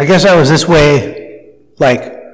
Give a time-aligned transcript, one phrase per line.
[0.00, 2.24] I guess I was this way, like,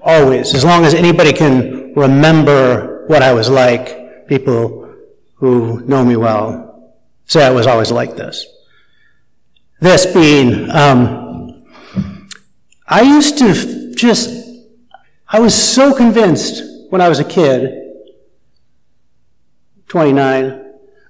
[0.00, 0.52] always.
[0.52, 4.92] As long as anybody can remember what I was like, people
[5.34, 6.92] who know me well
[7.26, 8.44] say I was always like this.
[9.78, 11.68] This being, um,
[12.88, 14.28] I used to just,
[15.28, 17.80] I was so convinced when I was a kid,
[19.86, 20.44] 29,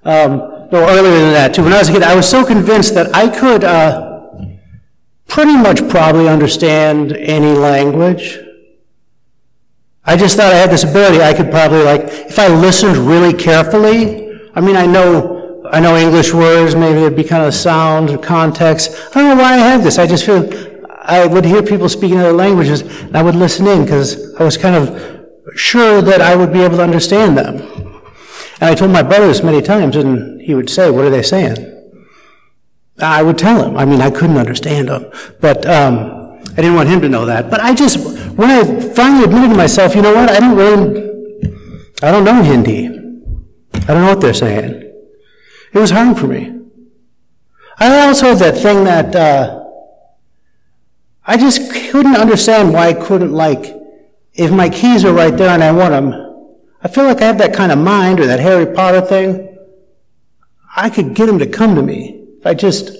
[0.05, 0.37] um,
[0.71, 1.63] no, earlier than that too.
[1.65, 4.16] When I was a kid, I was so convinced that I could uh,
[5.27, 8.39] pretty much probably understand any language.
[10.05, 11.21] I just thought I had this ability.
[11.21, 14.41] I could probably like, if I listened really carefully.
[14.55, 16.77] I mean, I know, I know English words.
[16.77, 18.93] Maybe it'd be kind of sound or context.
[19.11, 19.99] I don't know why I have this.
[19.99, 20.49] I just feel
[21.03, 24.57] I would hear people speaking other languages, and I would listen in because I was
[24.57, 27.57] kind of sure that I would be able to understand them.
[28.61, 31.23] And I told my brother this many times, and he would say, "What are they
[31.23, 31.76] saying?"
[32.99, 33.77] I would tell him.
[33.77, 35.11] I mean, I couldn't understand him.
[35.41, 37.51] but um, I didn't want him to know that.
[37.51, 37.99] But I just
[38.37, 40.31] when I finally admitted to myself, you know what?
[40.31, 41.03] I don't really,
[42.03, 42.87] I don't know Hindi.
[42.87, 44.93] I don't know what they're saying.
[45.73, 46.59] It was hard for me.
[47.79, 49.65] I also had that thing that uh,
[51.27, 53.75] I just couldn't understand why I couldn't like,
[54.33, 56.15] if my keys are right there and I want them,
[56.83, 59.59] I feel like I have that kind of mind or that Harry Potter thing.
[60.75, 62.91] I could get them to come to me I just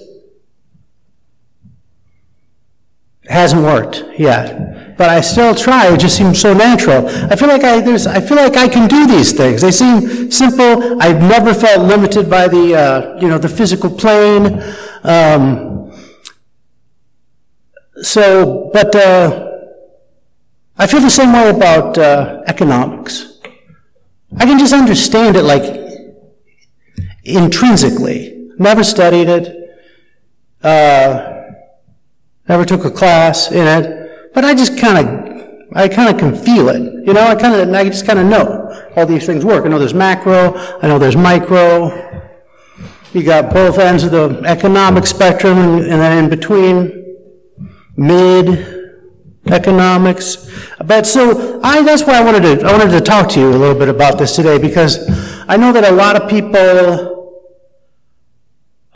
[3.27, 4.97] it hasn't worked yet.
[4.97, 5.93] But I still try.
[5.93, 7.07] It just seems so natural.
[7.07, 9.61] I feel like I, there's, I feel like I can do these things.
[9.61, 11.01] They seem simple.
[11.01, 14.63] I've never felt limited by the, uh, you know, the physical plane.
[15.03, 15.91] Um,
[18.01, 19.51] so, but uh,
[20.77, 23.39] I feel the same way about uh, economics.
[24.37, 25.65] I can just understand it like
[27.25, 28.36] intrinsically.
[28.57, 29.79] Never studied it.
[30.63, 31.37] Uh,
[32.47, 36.33] Never took a class in it, but I just kind of, I kind of can
[36.33, 36.81] feel it.
[37.05, 39.65] You know, I kind of, I just kind of know all these things work.
[39.65, 42.05] I know there's macro, I know there's micro.
[43.13, 47.17] You got both ends of the economic spectrum, and, and then in between,
[47.97, 48.75] mid
[49.47, 50.49] economics.
[50.85, 53.57] But so I, that's why I wanted to, I wanted to talk to you a
[53.57, 55.09] little bit about this today because
[55.49, 57.16] I know that a lot of people,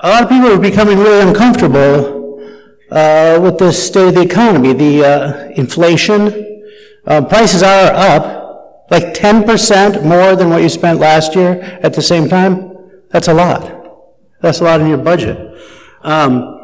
[0.03, 2.39] a lot of people are becoming really uncomfortable
[2.89, 6.63] uh, with the state of the economy, the uh, inflation.
[7.05, 12.01] Uh, prices are up like 10% more than what you spent last year at the
[12.01, 12.75] same time.
[13.09, 13.61] That's a lot.
[14.41, 15.37] That's a lot in your budget.
[16.01, 16.57] Um,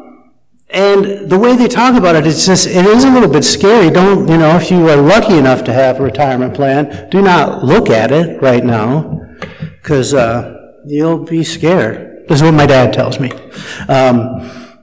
[0.70, 3.88] and the way they talk about it, it's just, it is a little bit scary.
[3.88, 7.64] Don't, you know, if you are lucky enough to have a retirement plan, do not
[7.64, 9.22] look at it right now,
[9.80, 12.07] because uh, you'll be scared.
[12.28, 13.30] This is what my dad tells me.
[13.88, 14.74] Um,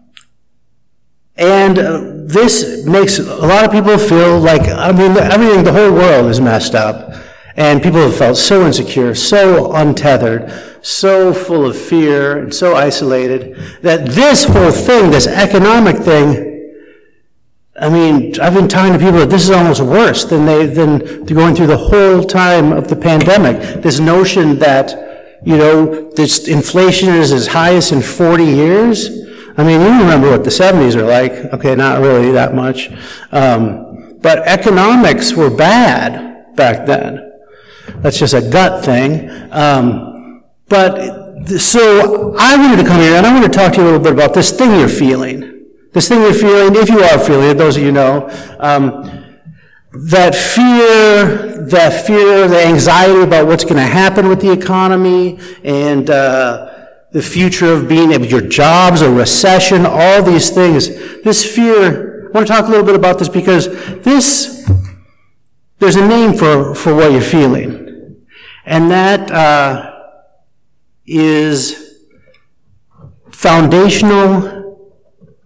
[1.38, 5.92] and uh, this makes a lot of people feel like, I mean, everything, the whole
[5.94, 7.14] world is messed up.
[7.58, 10.52] And people have felt so insecure, so untethered,
[10.82, 16.52] so full of fear, and so isolated, that this whole thing, this economic thing,
[17.80, 21.56] I mean, I've been telling people that this is almost worse than they, than going
[21.56, 23.82] through the whole time of the pandemic.
[23.82, 25.05] This notion that,
[25.46, 29.10] you know, this inflation is as high as in 40 years.
[29.58, 31.32] I mean, you remember what the 70s are like.
[31.54, 32.90] Okay, not really that much.
[33.32, 37.32] Um, but economics were bad back then.
[37.98, 39.30] That's just a gut thing.
[39.52, 43.84] Um, but so I wanted to come here and I want to talk to you
[43.84, 45.68] a little bit about this thing you're feeling.
[45.94, 48.28] This thing you're feeling, if you are feeling it, those of you know,
[48.60, 49.25] um,
[49.98, 56.10] that fear, that fear, the anxiety about what's going to happen with the economy, and
[56.10, 60.90] uh, the future of being of your jobs, a recession, all these things.
[61.24, 63.68] This fear, I want to talk a little bit about this because
[64.02, 64.70] this,
[65.80, 68.26] there's a name for, for what you're feeling.
[68.66, 69.94] And that uh,
[71.06, 72.02] is
[73.32, 74.92] foundational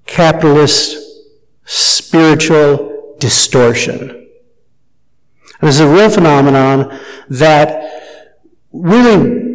[0.08, 0.98] capitalist
[1.66, 4.19] spiritual distortion.
[5.62, 8.02] And is a real phenomenon that
[8.72, 9.50] really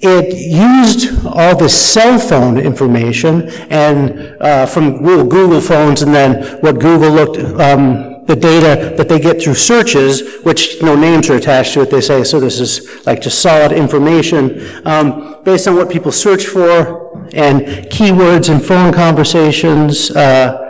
[0.00, 6.78] it used all the cell phone information and uh, from Google phones, and then what
[6.78, 11.74] Google looked, um, the data that they get through searches, which no names are attached
[11.74, 11.90] to it.
[11.90, 12.38] They say so.
[12.38, 18.54] This is like just solid information um, based on what people search for and keywords
[18.54, 20.10] in phone conversations.
[20.12, 20.64] Uh,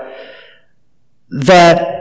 [1.30, 1.97] that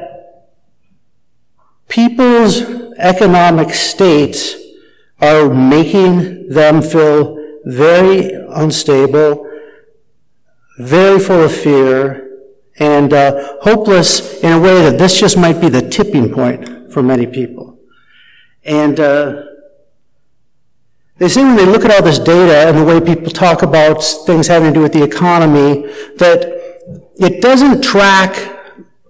[1.88, 2.62] people's
[2.98, 4.56] economic states
[5.20, 9.50] are making them feel very unstable,
[10.80, 12.28] very full of fear,
[12.80, 17.02] and uh, hopeless in a way that this just might be the tipping point for
[17.02, 17.80] many people.
[18.64, 19.44] And uh,
[21.18, 24.04] they say when they look at all this data and the way people talk about
[24.04, 25.88] things having to do with the economy,
[26.18, 26.58] that
[27.20, 28.57] it doesn't track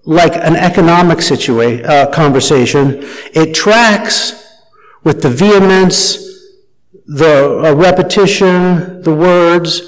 [0.08, 2.94] like an economic situation, uh, conversation.
[3.34, 4.32] It tracks
[5.04, 6.16] with the vehemence,
[7.06, 9.82] the uh, repetition, the words.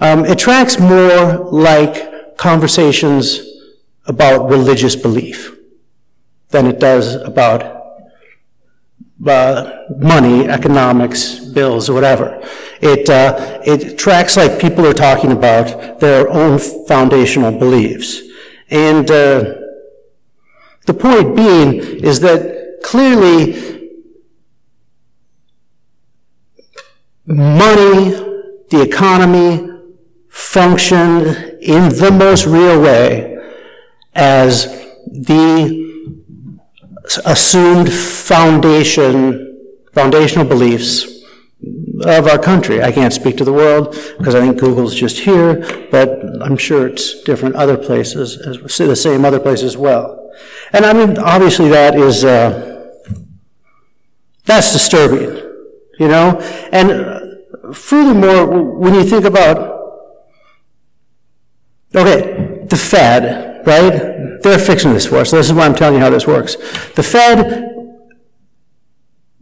[0.00, 3.40] Um, it tracks more like conversations
[4.06, 5.54] about religious belief
[6.48, 7.60] than it does about
[9.26, 12.42] uh, money, economics, bills, whatever.
[12.80, 18.22] It, uh, it tracks like people are talking about their own foundational beliefs.
[18.70, 19.65] And uh,
[20.86, 23.90] the point being is that clearly
[27.26, 28.10] money,
[28.70, 29.72] the economy,
[30.28, 31.26] functioned
[31.60, 33.36] in the most real way
[34.14, 34.66] as
[35.06, 35.86] the
[37.24, 39.60] assumed foundation,
[39.92, 41.04] foundational beliefs
[42.04, 42.82] of our country.
[42.82, 46.86] I can't speak to the world because I think Google's just here, but I'm sure
[46.86, 48.38] it's different other places,
[48.76, 50.25] the same other places as well.
[50.72, 52.90] And I mean, obviously that is, uh,
[54.44, 55.36] that's disturbing,
[55.98, 56.40] you know?
[56.72, 59.76] And furthermore, when you think about,
[61.94, 64.42] okay, the Fed, right?
[64.42, 65.30] They're fixing this for us.
[65.30, 66.56] This is why I'm telling you how this works.
[66.94, 67.75] The Fed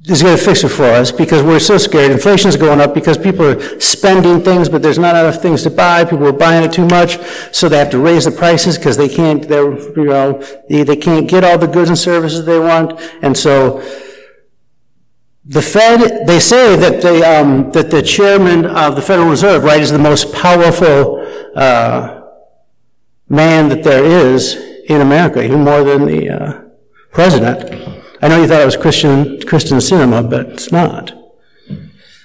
[0.07, 2.13] is going to fix it for us because we're so scared.
[2.13, 5.71] Inflation is going up because people are spending things, but there's not enough things to
[5.71, 6.05] buy.
[6.05, 7.19] People are buying it too much,
[7.53, 9.49] so they have to raise the prices because they can't.
[9.49, 13.37] They're you know they, they can't get all the goods and services they want, and
[13.37, 13.83] so.
[15.47, 19.83] The Fed, they say that the, um, that the chairman of the Federal Reserve, right,
[19.83, 21.23] is the most powerful
[21.55, 22.23] uh,
[23.29, 24.55] man that there is
[24.89, 26.63] in America, even more than the uh,
[27.13, 28.04] president.
[28.25, 31.13] I know you thought it was Christian, Kyrsten Sinema, but it's not.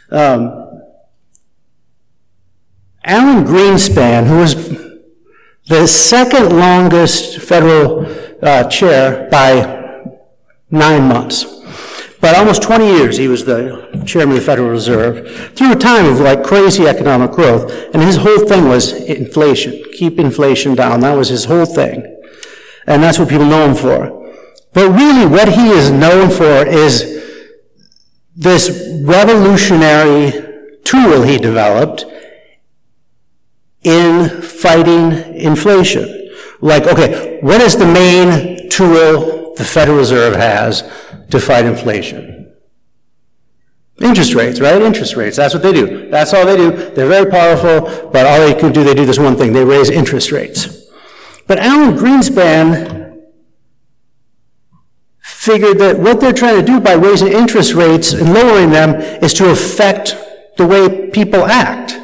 [0.09, 0.85] Um,
[3.03, 4.55] Alan Greenspan, who was
[5.67, 8.05] the second longest federal
[8.41, 10.15] uh, chair by
[10.71, 11.43] nine months,
[12.21, 16.05] but almost 20 years he was the chairman of the Federal Reserve through a time
[16.05, 21.01] of like crazy economic growth, and his whole thing was inflation, keep inflation down.
[21.01, 22.21] That was his whole thing,
[22.87, 24.18] and that's what people know him for.
[24.73, 27.17] But really, what he is known for is
[28.35, 28.69] this
[29.03, 30.31] revolutionary
[30.83, 32.05] tool he developed
[33.83, 36.29] in fighting inflation.
[36.61, 40.81] Like, okay, what is the main tool the Federal Reserve has
[41.31, 42.53] to fight inflation?
[44.01, 44.81] Interest rates, right?
[44.81, 45.35] Interest rates.
[45.35, 46.09] That's what they do.
[46.09, 46.71] That's all they do.
[46.71, 49.51] They're very powerful, but all they can do, they do this one thing.
[49.51, 50.85] They raise interest rates.
[51.47, 52.98] But Alan Greenspan
[55.39, 58.93] figured that what they're trying to do by raising interest rates and lowering them
[59.23, 60.17] is to affect
[60.57, 61.97] the way people act.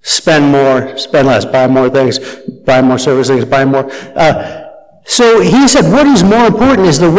[0.00, 2.18] Spend more, spend less, buy more things,
[2.64, 3.92] buy more service things, buy more.
[4.16, 4.64] Uh,
[5.04, 7.10] so he said what is more important is the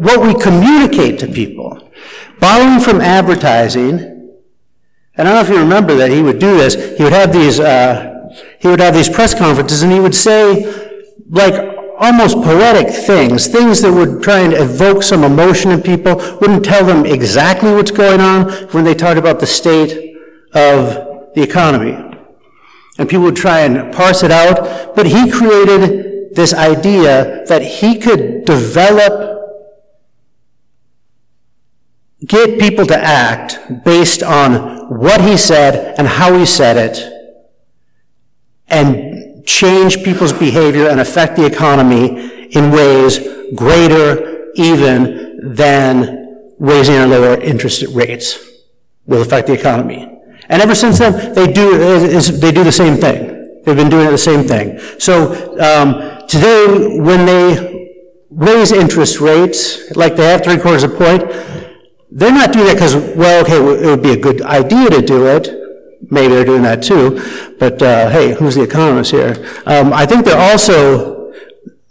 [0.00, 1.90] what we communicate to people.
[2.38, 4.00] Borrowing from advertising,
[5.16, 6.74] and I don't know if you remember that he would do this.
[6.98, 8.28] He would have these, uh,
[8.60, 10.66] he would have these press conferences, and he would say,
[11.30, 16.64] like, almost poetic things, things that would try and evoke some emotion in people, wouldn't
[16.64, 20.16] tell them exactly what's going on when they talked about the state
[20.54, 21.92] of the economy.
[22.98, 27.98] And people would try and parse it out, but he created this idea that he
[27.98, 29.40] could develop,
[32.24, 37.10] get people to act based on what he said and how he said it,
[38.68, 39.03] and
[39.44, 43.18] change people's behavior and affect the economy in ways
[43.54, 48.38] greater even than raising or lower interest rates
[49.06, 50.10] will affect the economy.
[50.48, 53.62] And ever since then, they do, they do the same thing.
[53.64, 54.78] They've been doing the same thing.
[54.98, 57.90] So um, today, when they
[58.30, 61.22] raise interest rates, like they have three quarters of a point,
[62.10, 65.26] they're not doing it because, well, okay, it would be a good idea to do
[65.26, 65.63] it.
[66.10, 67.20] Maybe they're doing that too,
[67.58, 69.34] but uh, hey, who's the economist here?
[69.66, 71.32] Um, I think they're also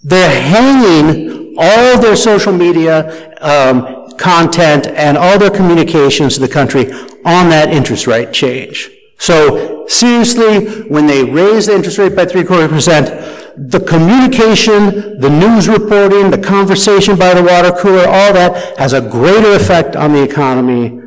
[0.04, 6.92] they're hanging all their social media um, content and all their communications to the country
[7.26, 8.90] on that interest rate change.
[9.18, 13.08] So seriously, when they raise the interest rate by three quarter percent,
[13.56, 19.02] the communication, the news reporting, the conversation by the water cooler, all that has a
[19.02, 21.03] greater effect on the economy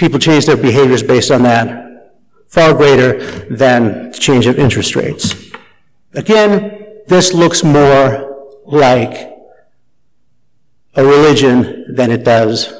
[0.00, 2.16] people change their behaviors based on that,
[2.48, 3.20] far greater
[3.54, 5.34] than the change of interest rates.
[6.14, 9.30] Again, this looks more like
[10.94, 12.72] a religion than it does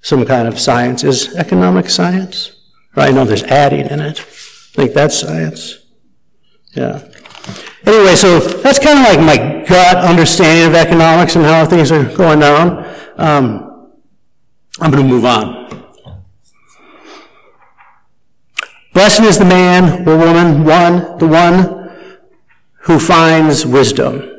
[0.00, 1.04] some kind of science.
[1.04, 2.56] Is economic science?
[2.96, 4.18] I know there's adding in it.
[4.18, 5.84] I think that's science.
[6.72, 7.06] Yeah.
[7.84, 12.04] Anyway, so that's kind of like my gut understanding of economics and how things are
[12.16, 12.84] going down.
[13.16, 13.92] Um,
[14.80, 15.79] I'm going to move on.
[19.00, 21.90] Blessed is the man or woman, one, the one
[22.82, 24.30] who finds wisdom,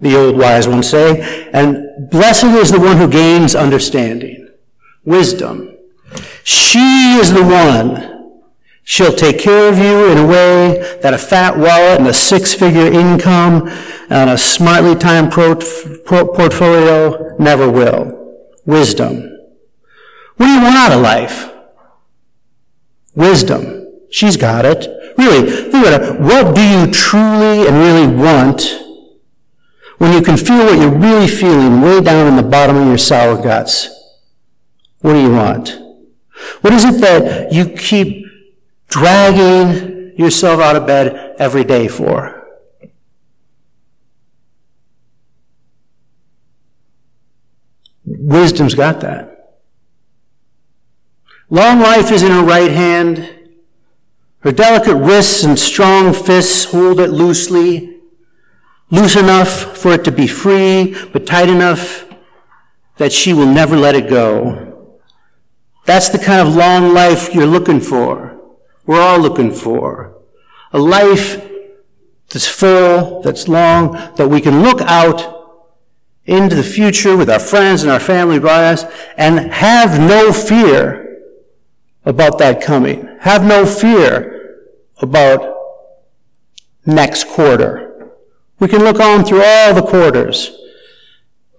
[0.00, 4.48] the old wise ones say, and blessed is the one who gains understanding,
[5.04, 5.76] wisdom.
[6.44, 8.38] She is the one.
[8.84, 12.90] She'll take care of you in a way that a fat wallet and a six-figure
[12.90, 13.68] income
[14.08, 18.16] and a smartly timed portfolio never will.
[18.64, 19.28] Wisdom.
[20.38, 21.50] What do you want out of life?
[23.14, 23.79] Wisdom.
[24.10, 24.88] She's got it.
[25.16, 26.20] Really, think about it.
[26.20, 28.80] What do you truly and really want
[29.98, 32.98] when you can feel what you're really feeling way down in the bottom of your
[32.98, 33.88] sour guts?
[35.00, 35.78] What do you want?
[36.60, 38.26] What is it that you keep
[38.88, 42.36] dragging yourself out of bed every day for?
[48.04, 49.60] Wisdom's got that.
[51.48, 53.39] Long life is in her right hand
[54.40, 58.00] her delicate wrists and strong fists hold it loosely,
[58.90, 62.06] loose enough for it to be free, but tight enough
[62.96, 64.98] that she will never let it go.
[65.84, 68.38] That's the kind of long life you're looking for.
[68.86, 70.16] We're all looking for.
[70.72, 71.46] A life
[72.28, 75.40] that's full, that's long, that we can look out
[76.24, 78.84] into the future with our friends and our family by us
[79.16, 81.09] and have no fear
[82.10, 83.16] about that coming.
[83.20, 84.58] Have no fear
[84.98, 85.56] about
[86.84, 88.10] next quarter.
[88.58, 90.50] We can look on through all the quarters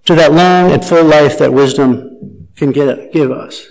[0.04, 3.66] to that long and full life that wisdom can get, give us.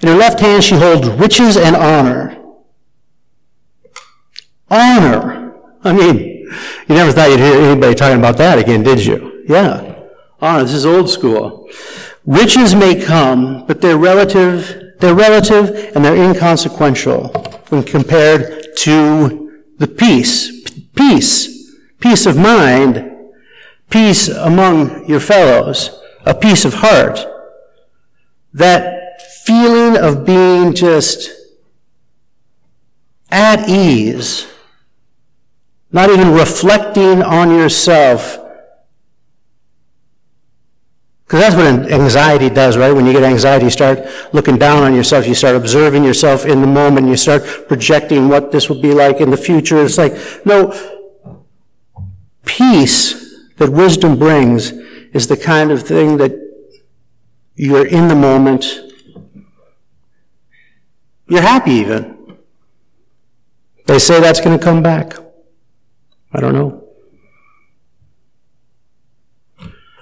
[0.00, 2.36] In her left hand, she holds riches and honor.
[4.70, 5.54] Honor.
[5.84, 9.44] I mean, you never thought you'd hear anybody talking about that again, did you?
[9.46, 10.04] Yeah.
[10.40, 10.64] Honor.
[10.64, 11.68] This is old school.
[12.28, 17.28] Riches may come, but they're relative, they're relative and they're inconsequential
[17.70, 20.68] when compared to the peace.
[20.94, 21.72] Peace.
[22.00, 23.10] Peace of mind.
[23.88, 26.02] Peace among your fellows.
[26.26, 27.18] A peace of heart.
[28.52, 31.30] That feeling of being just
[33.30, 34.46] at ease.
[35.90, 38.38] Not even reflecting on yourself
[41.28, 42.90] because that's what anxiety does, right?
[42.90, 43.98] When you get anxiety, you start
[44.32, 45.26] looking down on yourself.
[45.26, 47.06] You start observing yourself in the moment.
[47.06, 49.84] You start projecting what this will be like in the future.
[49.84, 50.14] It's like,
[50.46, 50.72] no,
[52.46, 54.70] peace that wisdom brings
[55.12, 56.32] is the kind of thing that
[57.56, 58.64] you're in the moment.
[61.26, 62.38] You're happy even.
[63.84, 65.12] They say that's going to come back.
[66.32, 66.77] I don't know.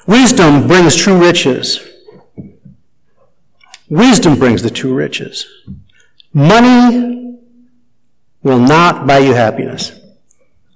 [0.06, 1.80] Wisdom brings true riches.
[3.88, 5.46] Wisdom brings the true riches.
[6.32, 7.38] Money
[8.42, 9.92] will not buy you happiness.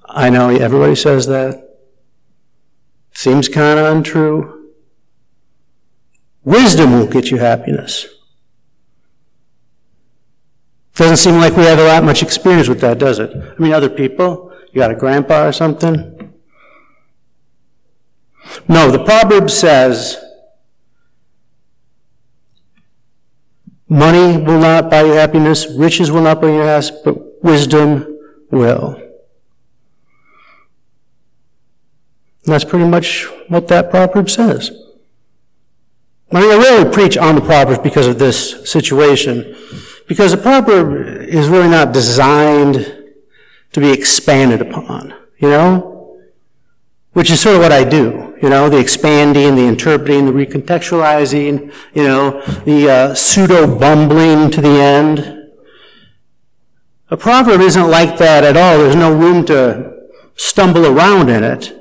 [0.04, 1.68] I know everybody says that.
[3.12, 4.72] Seems kind of untrue.
[6.42, 8.06] Wisdom will get you happiness.
[10.94, 13.30] Doesn't seem like we have a lot much experience with that, does it?
[13.34, 16.19] I mean, other people, you got a grandpa or something,
[18.68, 20.16] no, the proverb says,
[23.88, 28.18] money will not buy you happiness, riches will not bring you happiness, but wisdom
[28.50, 28.94] will.
[32.44, 34.70] And that's pretty much what that proverb says.
[36.32, 39.56] I mean, I really preach on the proverbs because of this situation.
[40.06, 42.76] Because the proverb is really not designed
[43.72, 46.18] to be expanded upon, you know?
[47.12, 48.29] Which is sort of what I do.
[48.42, 54.80] You know, the expanding, the interpreting, the recontextualizing, you know, the uh, pseudo-bumbling to the
[54.80, 55.52] end.
[57.10, 58.78] A proverb isn't like that at all.
[58.78, 61.76] There's no room to stumble around in it.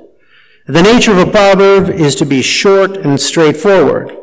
[0.66, 4.16] The nature of a proverb is to be short and straightforward.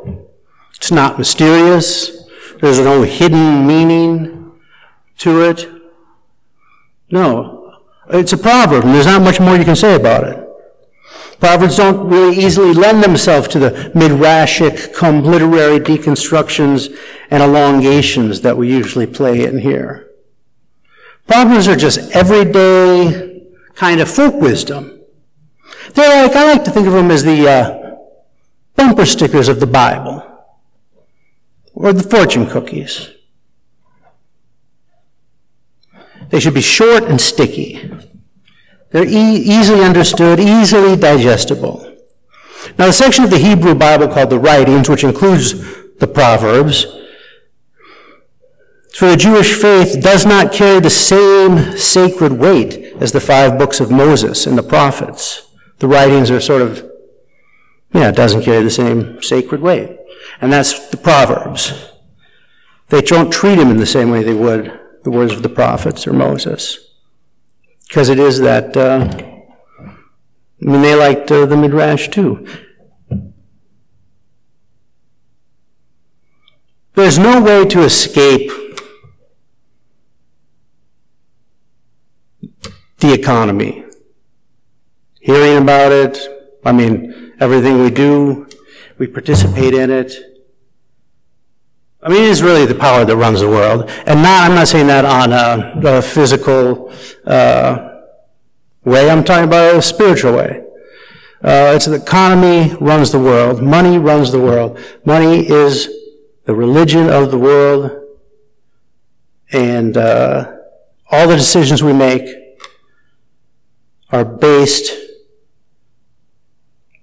[0.76, 2.24] It's not mysterious.
[2.60, 4.52] There's no hidden meaning
[5.18, 5.68] to it.
[7.10, 7.74] No.
[8.10, 10.47] It's a proverb, and there's not much more you can say about it.
[11.40, 16.96] Proverbs don't really easily lend themselves to the midrashic, come literary deconstructions
[17.30, 20.10] and elongations that we usually play in here.
[21.28, 25.00] Proverbs are just everyday kind of folk wisdom.
[25.94, 27.96] They're like, I like to think of them as the uh,
[28.74, 30.24] bumper stickers of the Bible
[31.72, 33.10] or the fortune cookies.
[36.30, 37.90] They should be short and sticky.
[38.90, 41.84] They're e- easily understood, easily digestible.
[42.78, 45.54] Now, the section of the Hebrew Bible called the Writings, which includes
[45.98, 46.86] the Proverbs,
[48.94, 53.78] for the Jewish faith does not carry the same sacred weight as the five books
[53.78, 55.54] of Moses and the prophets.
[55.78, 56.90] The writings are sort of,
[57.94, 59.98] yeah, it doesn't carry the same sacred weight.
[60.40, 61.92] And that's the Proverbs.
[62.88, 66.06] They don't treat him in the same way they would the words of the prophets
[66.06, 66.87] or Moses.
[67.88, 69.08] Because it is that, uh,
[69.80, 69.94] I
[70.60, 72.46] mean, they liked uh, the Midrash too.
[76.94, 78.50] There's no way to escape
[82.98, 83.84] the economy.
[85.20, 86.18] Hearing about it,
[86.64, 88.48] I mean, everything we do,
[88.98, 90.12] we participate in it.
[92.08, 93.90] I mean, it is really the power that runs the world.
[94.06, 96.90] And not, I'm not saying that on a, a physical
[97.26, 98.00] uh,
[98.82, 100.64] way, I'm talking about a spiritual way.
[101.42, 103.62] Uh, it's the economy runs the world.
[103.62, 104.78] Money runs the world.
[105.04, 105.90] Money is
[106.46, 107.90] the religion of the world.
[109.52, 110.50] And uh,
[111.10, 112.26] all the decisions we make
[114.08, 114.98] are based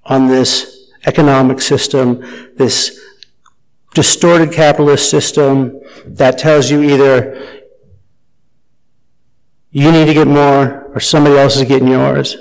[0.04, 2.22] on this economic system,
[2.56, 3.05] this
[3.96, 7.64] distorted capitalist system that tells you either
[9.72, 12.36] you need to get more or somebody else is getting yours.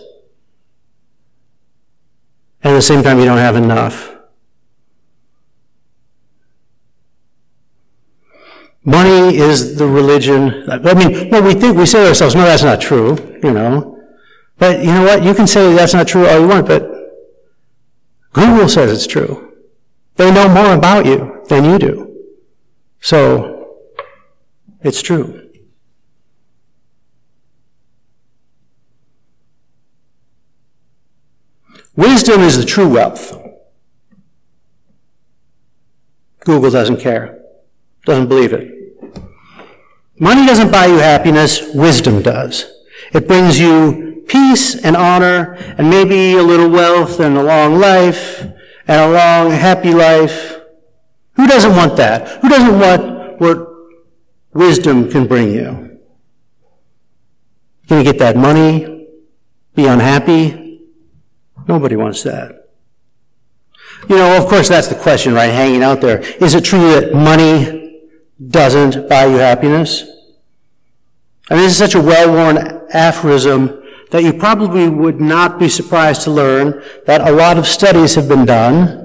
[2.63, 4.11] And at the same time, you don't have enough.
[8.85, 10.69] Money is the religion.
[10.71, 14.03] I mean, no, we think, we say to ourselves, no, that's not true, you know.
[14.59, 15.23] But you know what?
[15.23, 16.91] You can say that's not true all you want, but
[18.33, 19.53] Google says it's true.
[20.17, 22.25] They know more about you than you do.
[23.01, 23.77] So,
[24.83, 25.51] it's true.
[31.97, 33.41] Wisdom is the true wealth.
[36.41, 37.41] Google doesn't care,
[38.05, 38.71] doesn't believe it.
[40.19, 42.67] Money doesn't buy you happiness, wisdom does.
[43.13, 48.43] It brings you peace and honor and maybe a little wealth and a long life
[48.87, 50.54] and a long, happy life.
[51.37, 52.43] Who doesn't want that?
[52.43, 53.69] Who doesn't want what
[54.53, 55.99] wisdom can bring you?
[57.89, 59.09] Can you get that money?
[59.75, 60.81] Be unhappy?
[61.67, 62.71] Nobody wants that.
[64.09, 66.21] You know, of course, that's the question, right, hanging out there.
[66.43, 68.03] Is it true that money
[68.49, 70.05] doesn't buy you happiness?
[71.51, 76.23] I mean, this is such a well-worn aphorism that you probably would not be surprised
[76.23, 79.04] to learn that a lot of studies have been done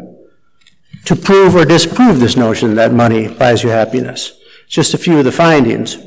[1.09, 4.39] to prove or disprove this notion that money buys you happiness.
[4.67, 5.97] Just a few of the findings.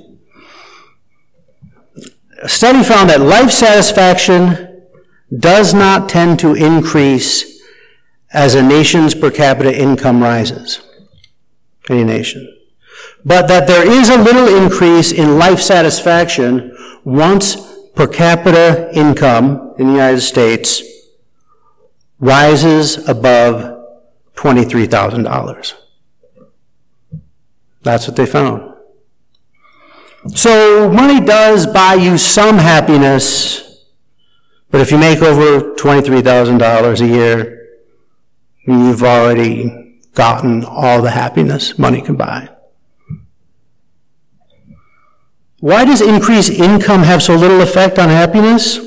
[2.40, 4.84] A study found that life satisfaction
[5.36, 7.60] does not tend to increase
[8.32, 10.80] as a nation's per capita income rises.
[11.90, 12.56] Any nation.
[13.24, 17.56] But that there is a little increase in life satisfaction once
[17.96, 20.80] per capita income in the United States
[22.20, 23.81] rises above
[24.36, 25.74] $23,000.
[27.82, 28.74] That's what they found.
[30.34, 33.84] So money does buy you some happiness,
[34.70, 37.68] but if you make over $23,000 a year,
[38.64, 42.48] you've already gotten all the happiness money can buy.
[45.58, 48.78] Why does increased income have so little effect on happiness?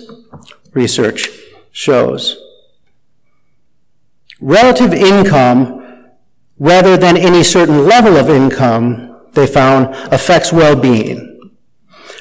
[0.74, 1.30] Research
[1.72, 2.38] shows
[4.46, 6.12] relative income
[6.60, 11.52] rather than any certain level of income, they found, affects well-being.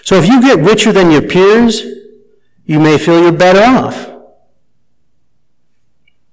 [0.02, 1.82] So if you get richer than your peers,
[2.64, 4.10] you may feel you're better off.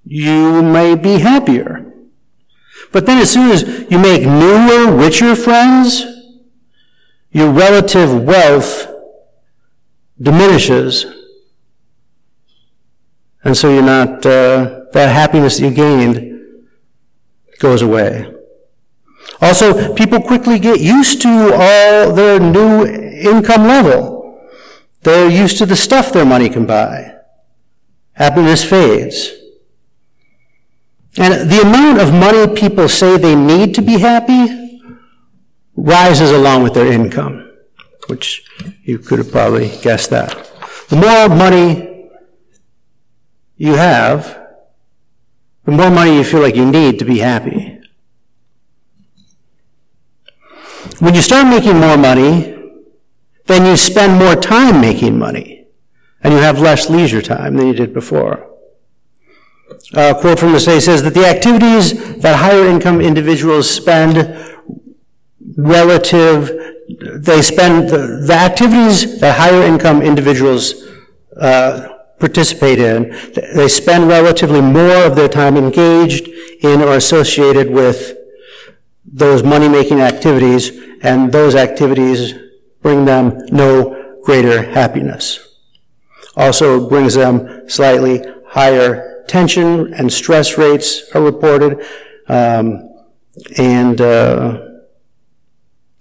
[0.05, 1.93] You may be happier.
[2.93, 6.05] But then as soon as you make newer, richer friends,
[7.31, 8.87] your relative wealth
[10.21, 11.05] diminishes.
[13.43, 16.67] And so you're not, uh, that happiness you gained
[17.59, 18.33] goes away.
[19.41, 24.39] Also, people quickly get used to all their new income level.
[25.03, 27.15] They're used to the stuff their money can buy.
[28.13, 29.31] Happiness fades.
[31.17, 34.81] And the amount of money people say they need to be happy
[35.75, 37.51] rises along with their income,
[38.07, 38.45] which
[38.83, 40.49] You could have probably guessed that.
[40.89, 42.09] The more money
[43.57, 44.40] you have,
[45.65, 47.79] the more money you feel like you need to be happy.
[50.99, 52.57] When you start making more money,
[53.45, 55.67] then you spend more time making money,
[56.23, 58.47] and you have less leisure time than you did before.
[59.93, 64.15] A quote from the say says that the activities that higher income individuals spend
[65.57, 66.51] relative,
[67.15, 70.87] they spend the, the activities that higher income individuals
[71.37, 71.90] uh,
[72.21, 73.09] participate in,
[73.53, 76.27] they spend relatively more of their time engaged
[76.63, 78.15] in or associated with
[79.03, 82.33] those money making activities, and those activities
[82.81, 85.57] bring them no greater happiness.
[86.37, 91.83] Also brings them slightly higher tension and stress rates are reported,
[92.27, 92.87] um,
[93.57, 94.61] and uh,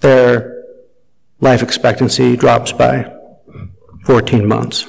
[0.00, 0.64] their
[1.40, 3.11] life expectancy drops by
[4.04, 4.87] 14 months.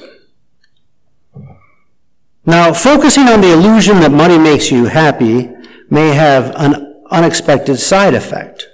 [2.44, 5.50] Now, focusing on the illusion that money makes you happy
[5.90, 8.68] may have an unexpected side effect.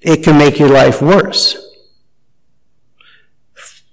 [0.00, 1.66] It can make your life worse.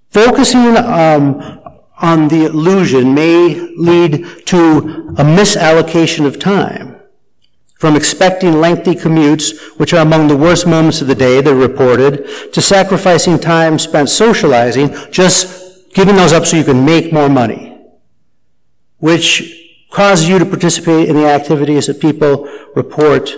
[0.10, 1.60] Focusing um,
[1.98, 6.96] on the illusion may lead to a misallocation of time.
[7.78, 12.54] From expecting lengthy commutes, which are among the worst moments of the day, they're reported,
[12.54, 15.67] to sacrificing time spent socializing, just
[15.98, 17.76] giving those up so you can make more money,
[19.00, 19.52] which
[19.90, 23.32] causes you to participate in the activities that people report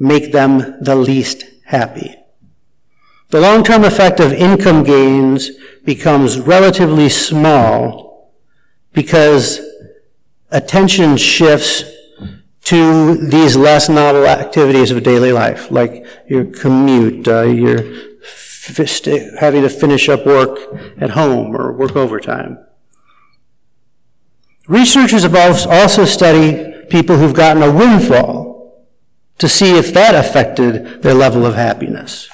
[0.00, 2.16] make them the least happy.
[3.28, 5.52] The long-term effect of income gains
[5.84, 8.32] becomes relatively small
[8.92, 9.60] because
[10.50, 11.84] attention shifts
[12.62, 18.09] to these less novel activities of daily life, like your commute, uh, your
[19.38, 20.58] having to finish up work
[20.98, 22.58] at home or work overtime.
[24.68, 28.86] Researchers have also studied people who've gotten a windfall
[29.38, 32.28] to see if that affected their level of happiness.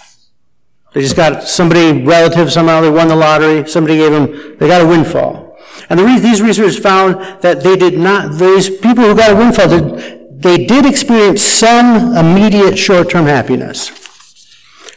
[0.92, 4.81] They just got somebody, relative, somehow they won the lottery, somebody gave them, they got
[4.81, 5.59] a windfall.
[5.88, 9.37] And the re- these researchers found that they did not, these people who got a
[9.37, 14.06] windfall, did, they did experience some immediate short-term happiness.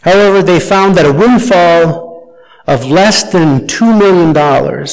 [0.02, 2.36] However, they found that a windfall
[2.68, 4.86] of less than $2 million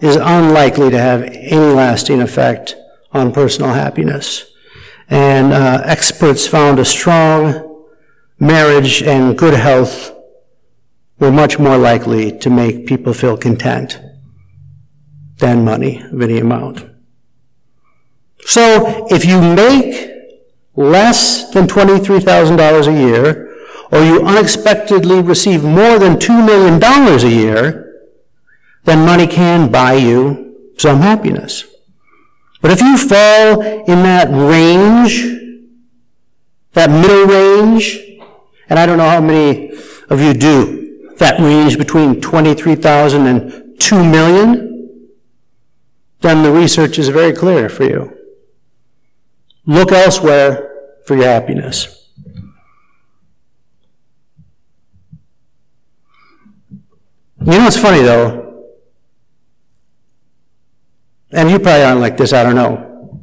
[0.00, 2.76] is unlikely to have any lasting effect
[3.12, 4.44] on personal happiness.
[5.08, 7.84] And uh, experts found a strong
[8.38, 10.14] marriage and good health
[11.18, 14.00] were much more likely to make people feel content
[15.38, 16.84] than money of any amount.
[18.40, 20.10] So if you make
[20.76, 23.43] less than $23,000 a year,
[23.94, 28.10] or you unexpectedly receive more than $2 million a year,
[28.82, 31.64] then money can buy you some happiness.
[32.60, 35.22] But if you fall in that range,
[36.72, 38.00] that middle range,
[38.68, 39.70] and I don't know how many
[40.10, 45.08] of you do that range between 23,000 and 2 million,
[46.20, 48.12] then the research is very clear for you.
[49.66, 50.68] Look elsewhere
[51.06, 52.03] for your happiness.
[57.46, 58.64] You know what's funny though?
[61.30, 63.20] And you probably aren't like this, I don't know.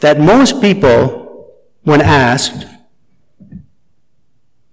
[0.00, 2.66] That most people, when asked,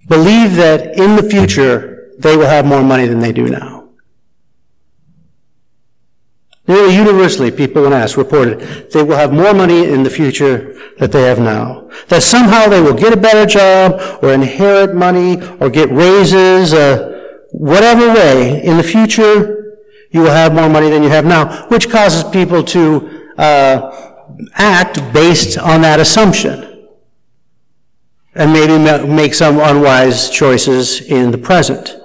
[0.09, 3.87] believe that in the future they will have more money than they do now.
[6.67, 8.59] Nearly universally, people when asked reported
[8.91, 11.89] they will have more money in the future that they have now.
[12.09, 17.10] That somehow they will get a better job or inherit money or get raises, uh,
[17.51, 18.63] whatever way.
[18.63, 19.77] In the future,
[20.11, 24.21] you will have more money than you have now, which causes people to uh,
[24.55, 26.67] act based on that assumption
[28.35, 31.97] and maybe make some unwise choices in the present.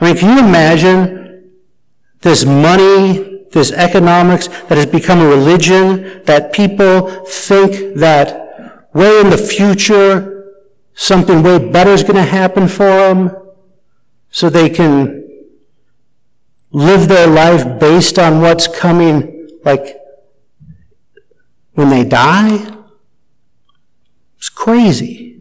[0.00, 1.52] I mean, can you imagine
[2.20, 9.30] this money, this economics that has become a religion, that people think that way in
[9.30, 10.34] the future
[10.94, 13.47] something way better is going to happen for them
[14.30, 15.24] so they can
[16.70, 19.96] live their life based on what's coming, like
[21.74, 22.66] when they die?
[24.36, 25.40] It's crazy.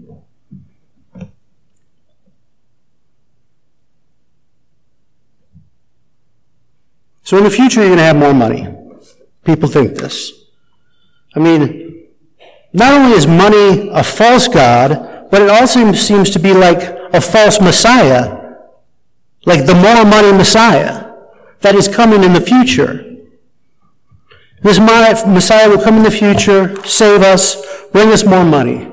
[7.24, 8.74] So in the future, you're going to have more money.
[9.44, 10.32] People think this.
[11.36, 12.08] I mean,
[12.72, 16.80] not only is money a false God, but it also seems to be like
[17.14, 18.37] a false Messiah
[19.48, 21.14] like the more money Messiah
[21.62, 23.16] that is coming in the future.
[24.62, 27.56] This Messiah will come in the future, save us,
[27.92, 28.92] bring us more money.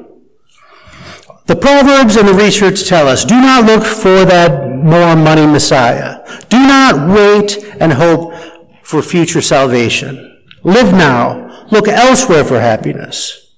[1.47, 6.25] The Proverbs and the research tell us do not look for that more money Messiah.
[6.49, 8.33] Do not wait and hope
[8.85, 10.40] for future salvation.
[10.62, 11.67] Live now.
[11.73, 13.57] Look elsewhere for happiness.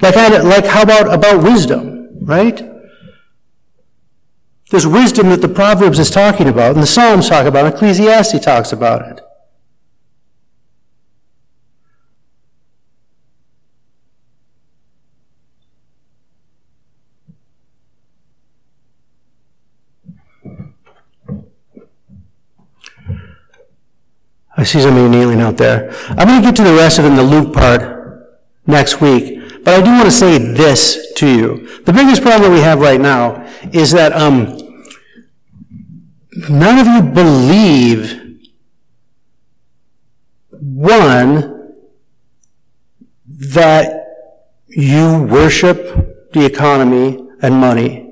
[0.00, 2.71] Like, like how about, about wisdom, right?
[4.72, 8.42] There's wisdom that the Proverbs is talking about, and the Psalms talk about, it, Ecclesiastes
[8.42, 9.20] talks about it.
[24.56, 25.94] I see somebody kneeling out there.
[26.08, 29.38] I'm going to get to the rest of it in the Luke part next week,
[29.64, 31.82] but I do want to say this to you.
[31.82, 34.61] The biggest problem we have right now is that um,
[36.50, 38.40] none of you believe,
[40.50, 41.74] one,
[43.26, 44.06] that
[44.68, 48.10] you worship the economy and money.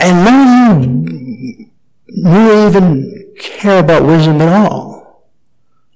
[0.00, 0.84] And none of
[2.08, 5.28] you even care about wisdom at all.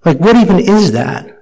[0.04, 1.32] Like, what even is that?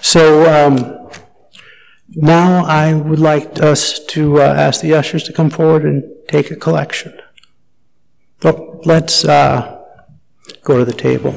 [0.00, 1.10] So um,
[2.14, 6.50] now I would like us to uh, ask the ushers to come forward and take
[6.50, 7.18] a collection.
[8.40, 9.75] So let's uh,
[10.66, 11.32] go to the table.